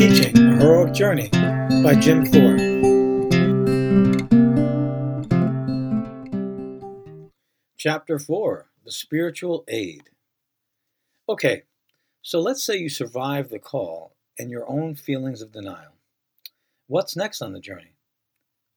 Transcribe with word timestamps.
Teaching 0.00 0.34
A 0.34 0.56
Heroic 0.56 0.94
Journey 0.94 1.28
by 1.82 1.94
Jim 1.94 2.24
Thorpe. 2.24 2.58
Chapter 7.76 8.18
4 8.18 8.70
The 8.82 8.92
Spiritual 8.92 9.62
Aid. 9.68 10.04
Okay, 11.28 11.64
so 12.22 12.40
let's 12.40 12.64
say 12.64 12.78
you 12.78 12.88
survive 12.88 13.50
the 13.50 13.58
call 13.58 14.16
and 14.38 14.50
your 14.50 14.66
own 14.70 14.94
feelings 14.94 15.42
of 15.42 15.52
denial. 15.52 15.92
What's 16.86 17.14
next 17.14 17.42
on 17.42 17.52
the 17.52 17.60
journey? 17.60 17.92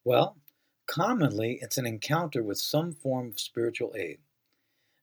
Well, 0.03 0.35
commonly 0.87 1.57
it's 1.61 1.77
an 1.77 1.85
encounter 1.85 2.43
with 2.43 2.57
some 2.57 2.91
form 2.91 3.29
of 3.29 3.39
spiritual 3.39 3.95
aid. 3.97 4.17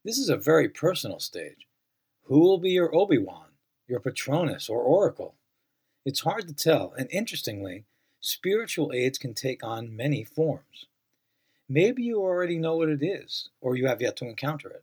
This 0.05 0.19
is 0.19 0.29
a 0.29 0.37
very 0.37 0.69
personal 0.69 1.19
stage. 1.19 1.67
Who 2.25 2.41
will 2.41 2.59
be 2.59 2.73
your 2.73 2.95
Obi 2.95 3.17
Wan, 3.17 3.47
your 3.89 4.01
Patronus, 4.01 4.69
or 4.69 4.83
Oracle? 4.83 5.37
It's 6.07 6.21
hard 6.21 6.49
to 6.49 6.55
tell, 6.55 6.95
and 6.97 7.09
interestingly, 7.11 7.85
spiritual 8.21 8.91
aids 8.95 9.19
can 9.19 9.35
take 9.35 9.63
on 9.63 9.95
many 9.95 10.25
forms. 10.25 10.87
Maybe 11.69 12.03
you 12.03 12.21
already 12.21 12.59
know 12.59 12.77
what 12.77 12.89
it 12.89 13.03
is, 13.03 13.51
or 13.61 13.77
you 13.77 13.87
have 13.87 14.01
yet 14.01 14.17
to 14.17 14.27
encounter 14.27 14.71
it. 14.71 14.83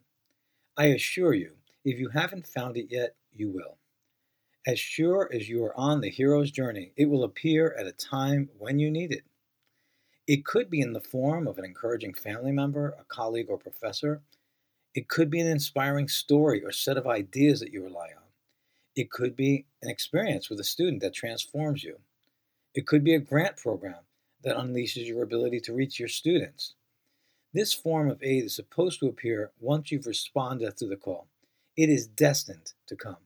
I 0.77 0.85
assure 0.88 1.34
you, 1.34 1.53
if 1.84 1.98
you 1.98 2.09
haven't 2.09 2.45
found 2.45 2.77
it 2.77 2.91
yet, 2.91 3.16
you 3.34 3.49
will. 3.49 3.77
As 4.67 4.80
sure 4.80 5.27
as 5.34 5.49
you 5.49 5.63
are 5.63 5.76
on 5.76 6.02
the 6.02 6.12
hero's 6.12 6.52
journey, 6.52 6.91
it 6.95 7.05
will 7.05 7.23
appear 7.23 7.73
at 7.73 7.88
a 7.88 7.91
time 7.93 8.49
when 8.59 8.77
you 8.77 8.91
need 8.91 9.12
it. 9.12 9.23
It 10.27 10.45
could 10.45 10.70
be 10.70 10.81
in 10.81 10.93
the 10.93 11.02
form 11.02 11.48
of 11.48 11.57
an 11.57 11.65
encouraging 11.65 12.13
family 12.13 12.52
member, 12.52 12.95
a 12.99 13.05
colleague, 13.05 13.48
or 13.49 13.57
professor. 13.57 14.21
It 14.93 15.07
could 15.07 15.31
be 15.31 15.40
an 15.40 15.48
inspiring 15.48 16.09
story 16.09 16.63
or 16.63 16.71
set 16.71 16.98
of 16.98 17.07
ideas 17.07 17.59
that 17.62 17.73
you 17.73 17.84
rely 17.84 18.09
on. 18.15 18.27
It 18.97 19.11
could 19.11 19.35
be 19.35 19.67
an 19.83 19.91
experience 19.91 20.49
with 20.49 20.59
a 20.59 20.63
student 20.63 21.03
that 21.03 21.13
transforms 21.13 21.83
you. 21.83 21.99
It 22.73 22.87
could 22.87 23.03
be 23.03 23.13
a 23.13 23.20
grant 23.20 23.55
program 23.55 24.07
that 24.43 24.57
unleashes 24.57 25.07
your 25.07 25.21
ability 25.21 25.59
to 25.62 25.73
reach 25.73 25.99
your 25.99 26.09
students. 26.09 26.73
This 27.54 27.76
form 27.76 28.09
of 28.09 28.23
aid 28.23 28.45
is 28.45 28.55
supposed 28.55 28.99
to 28.99 29.07
appear 29.07 29.51
once 29.59 29.91
you've 29.91 30.07
responded 30.07 30.76
to 30.77 30.87
the 30.87 30.95
call. 30.95 31.27
It 31.76 31.89
is 31.89 32.07
destined 32.07 32.73
to 32.87 32.95
come. 32.95 33.17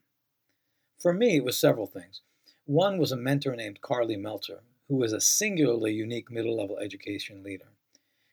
For 0.99 1.13
me, 1.13 1.37
it 1.37 1.45
was 1.45 1.57
several 1.57 1.87
things. 1.87 2.19
One 2.65 2.97
was 2.97 3.13
a 3.13 3.15
mentor 3.15 3.55
named 3.55 3.79
Carly 3.79 4.17
Melter, 4.17 4.63
who 4.89 4.97
was 4.97 5.13
a 5.13 5.21
singularly 5.21 5.93
unique 5.93 6.29
middle 6.29 6.57
level 6.57 6.79
education 6.79 7.43
leader. 7.43 7.69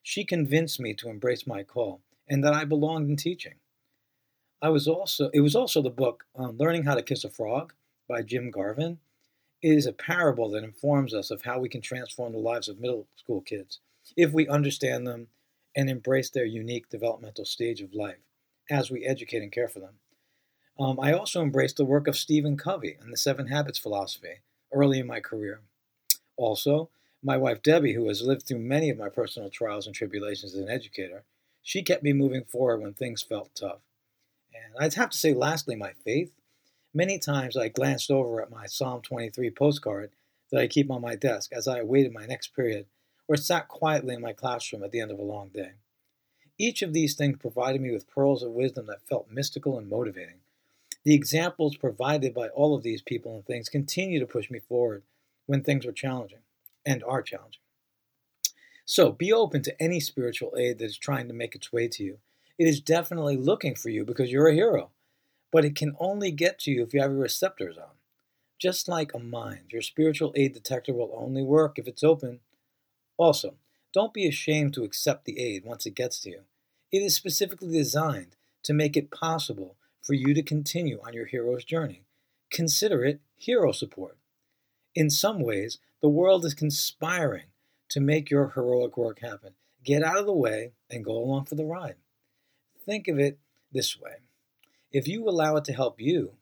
She 0.02 0.24
convinced 0.24 0.80
me 0.80 0.92
to 0.94 1.08
embrace 1.08 1.46
my 1.46 1.62
call 1.62 2.00
and 2.28 2.42
that 2.42 2.52
I 2.52 2.64
belonged 2.64 3.08
in 3.08 3.14
teaching. 3.14 3.54
I 4.60 4.70
was 4.70 4.88
also 4.88 5.30
it 5.32 5.40
was 5.40 5.54
also 5.54 5.80
the 5.80 5.90
book 5.90 6.24
um, 6.36 6.56
Learning 6.58 6.84
How 6.84 6.94
to 6.94 7.02
Kiss 7.02 7.22
a 7.24 7.30
Frog 7.30 7.74
by 8.08 8.22
Jim 8.22 8.50
Garvin. 8.50 8.98
It 9.62 9.76
is 9.76 9.86
a 9.86 9.92
parable 9.92 10.50
that 10.50 10.64
informs 10.64 11.14
us 11.14 11.30
of 11.30 11.42
how 11.42 11.60
we 11.60 11.68
can 11.68 11.80
transform 11.80 12.32
the 12.32 12.38
lives 12.38 12.68
of 12.68 12.80
middle 12.80 13.06
school 13.16 13.40
kids 13.40 13.78
if 14.16 14.32
we 14.32 14.48
understand 14.48 15.06
them 15.06 15.28
and 15.76 15.88
embrace 15.88 16.30
their 16.30 16.44
unique 16.44 16.88
developmental 16.88 17.44
stage 17.44 17.80
of 17.80 17.94
life 17.94 18.18
as 18.68 18.90
we 18.90 19.04
educate 19.04 19.42
and 19.42 19.52
care 19.52 19.68
for 19.68 19.78
them. 19.78 19.94
Um, 20.78 20.98
I 21.00 21.12
also 21.12 21.42
embraced 21.42 21.76
the 21.76 21.84
work 21.84 22.08
of 22.08 22.16
Stephen 22.16 22.56
Covey 22.56 22.96
and 23.00 23.12
the 23.12 23.16
Seven 23.16 23.48
Habits 23.48 23.78
philosophy 23.78 24.42
early 24.72 24.98
in 24.98 25.06
my 25.06 25.20
career. 25.20 25.60
Also, 26.36 26.90
my 27.22 27.36
wife 27.36 27.62
Debbie, 27.62 27.94
who 27.94 28.08
has 28.08 28.22
lived 28.22 28.46
through 28.46 28.58
many 28.58 28.90
of 28.90 28.98
my 28.98 29.08
personal 29.08 29.50
trials 29.50 29.86
and 29.86 29.94
tribulations 29.94 30.54
as 30.54 30.60
an 30.60 30.68
educator, 30.68 31.24
she 31.62 31.82
kept 31.82 32.02
me 32.02 32.12
moving 32.12 32.44
forward 32.44 32.80
when 32.80 32.94
things 32.94 33.22
felt 33.22 33.50
tough. 33.54 33.80
And 34.74 34.84
I'd 34.84 34.94
have 34.94 35.10
to 35.10 35.18
say, 35.18 35.34
lastly, 35.34 35.76
my 35.76 35.92
faith. 36.04 36.32
Many 36.94 37.18
times 37.18 37.56
I 37.56 37.68
glanced 37.68 38.10
over 38.10 38.40
at 38.40 38.50
my 38.50 38.66
Psalm 38.66 39.02
23 39.02 39.50
postcard 39.50 40.10
that 40.50 40.60
I 40.60 40.66
keep 40.66 40.90
on 40.90 41.02
my 41.02 41.14
desk 41.14 41.52
as 41.52 41.68
I 41.68 41.78
awaited 41.78 42.12
my 42.12 42.26
next 42.26 42.54
period, 42.56 42.86
or 43.26 43.36
sat 43.36 43.68
quietly 43.68 44.14
in 44.14 44.22
my 44.22 44.32
classroom 44.32 44.82
at 44.82 44.90
the 44.90 45.00
end 45.00 45.10
of 45.10 45.18
a 45.18 45.22
long 45.22 45.48
day. 45.48 45.72
Each 46.58 46.82
of 46.82 46.92
these 46.92 47.14
things 47.14 47.36
provided 47.38 47.80
me 47.80 47.92
with 47.92 48.08
pearls 48.08 48.42
of 48.42 48.50
wisdom 48.50 48.86
that 48.86 49.06
felt 49.06 49.30
mystical 49.30 49.78
and 49.78 49.88
motivating. 49.88 50.40
The 51.04 51.14
examples 51.14 51.76
provided 51.76 52.34
by 52.34 52.48
all 52.48 52.74
of 52.74 52.82
these 52.82 53.02
people 53.02 53.34
and 53.34 53.46
things 53.46 53.68
continue 53.68 54.18
to 54.18 54.26
push 54.26 54.50
me 54.50 54.58
forward 54.58 55.02
when 55.46 55.62
things 55.62 55.86
are 55.86 55.92
challenging 55.92 56.40
and 56.84 57.04
are 57.04 57.22
challenging. 57.22 57.60
So 58.84 59.12
be 59.12 59.32
open 59.32 59.62
to 59.62 59.82
any 59.82 60.00
spiritual 60.00 60.54
aid 60.56 60.78
that 60.78 60.86
is 60.86 60.98
trying 60.98 61.28
to 61.28 61.34
make 61.34 61.54
its 61.54 61.72
way 61.72 61.88
to 61.88 62.02
you 62.02 62.18
it 62.58 62.66
is 62.66 62.80
definitely 62.80 63.36
looking 63.36 63.74
for 63.74 63.88
you 63.88 64.04
because 64.04 64.32
you're 64.32 64.48
a 64.48 64.54
hero. 64.54 64.90
But 65.50 65.64
it 65.64 65.76
can 65.76 65.96
only 65.98 66.30
get 66.30 66.58
to 66.60 66.70
you 66.70 66.82
if 66.82 66.92
you 66.92 67.00
have 67.00 67.12
your 67.12 67.20
receptors 67.20 67.78
on. 67.78 67.92
Just 68.58 68.88
like 68.88 69.14
a 69.14 69.18
mind, 69.18 69.66
your 69.70 69.82
spiritual 69.82 70.32
aid 70.34 70.52
detector 70.52 70.92
will 70.92 71.12
only 71.14 71.42
work 71.42 71.78
if 71.78 71.86
it's 71.86 72.02
open. 72.02 72.40
Also, 73.16 73.54
don't 73.94 74.12
be 74.12 74.26
ashamed 74.26 74.74
to 74.74 74.84
accept 74.84 75.24
the 75.24 75.38
aid 75.38 75.64
once 75.64 75.86
it 75.86 75.94
gets 75.94 76.20
to 76.20 76.30
you. 76.30 76.40
It 76.90 76.98
is 76.98 77.14
specifically 77.14 77.72
designed 77.72 78.36
to 78.64 78.74
make 78.74 78.96
it 78.96 79.10
possible 79.10 79.76
for 80.02 80.14
you 80.14 80.34
to 80.34 80.42
continue 80.42 81.00
on 81.06 81.12
your 81.12 81.26
hero's 81.26 81.64
journey. 81.64 82.02
Consider 82.50 83.04
it 83.04 83.20
hero 83.36 83.72
support. 83.72 84.16
In 84.94 85.10
some 85.10 85.40
ways, 85.40 85.78
the 86.02 86.08
world 86.08 86.44
is 86.44 86.54
conspiring 86.54 87.44
to 87.90 88.00
make 88.00 88.30
your 88.30 88.50
heroic 88.50 88.96
work 88.96 89.20
happen. 89.20 89.52
Get 89.84 90.02
out 90.02 90.18
of 90.18 90.26
the 90.26 90.32
way 90.32 90.72
and 90.90 91.04
go 91.04 91.12
along 91.12 91.44
for 91.44 91.54
the 91.54 91.64
ride. 91.64 91.94
Think 92.88 93.06
of 93.06 93.18
it 93.18 93.38
this 93.70 94.00
way 94.00 94.14
if 94.90 95.06
you 95.06 95.28
allow 95.28 95.56
it 95.56 95.66
to 95.66 95.74
help 95.74 96.00
you, 96.00 96.32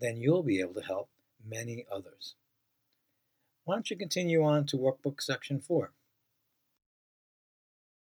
then 0.00 0.16
you'll 0.16 0.42
be 0.42 0.58
able 0.58 0.74
to 0.74 0.82
help 0.84 1.08
many 1.48 1.86
others. 1.92 2.34
Why 3.62 3.76
don't 3.76 3.88
you 3.88 3.96
continue 3.96 4.42
on 4.42 4.66
to 4.66 4.76
workbook 4.76 5.22
section 5.22 5.60
four? 5.60 5.92